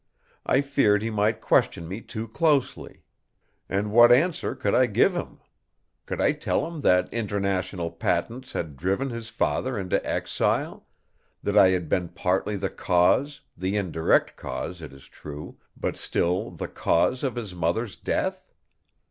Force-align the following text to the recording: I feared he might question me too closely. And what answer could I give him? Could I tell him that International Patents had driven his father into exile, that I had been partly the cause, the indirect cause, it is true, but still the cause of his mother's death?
I 0.47 0.61
feared 0.61 1.03
he 1.03 1.11
might 1.11 1.41
question 1.41 1.87
me 1.87 2.01
too 2.01 2.27
closely. 2.27 3.03
And 3.69 3.91
what 3.91 4.11
answer 4.11 4.55
could 4.55 4.73
I 4.73 4.87
give 4.87 5.13
him? 5.13 5.41
Could 6.07 6.19
I 6.19 6.31
tell 6.31 6.65
him 6.65 6.79
that 6.81 7.13
International 7.13 7.91
Patents 7.91 8.53
had 8.53 8.75
driven 8.77 9.11
his 9.11 9.29
father 9.29 9.77
into 9.77 10.03
exile, 10.03 10.87
that 11.43 11.55
I 11.55 11.67
had 11.69 11.87
been 11.87 12.09
partly 12.09 12.55
the 12.55 12.71
cause, 12.71 13.41
the 13.55 13.77
indirect 13.77 14.35
cause, 14.37 14.81
it 14.81 14.91
is 14.91 15.05
true, 15.07 15.59
but 15.77 15.95
still 15.97 16.49
the 16.49 16.67
cause 16.67 17.23
of 17.23 17.35
his 17.35 17.53
mother's 17.53 17.95
death? 17.95 18.49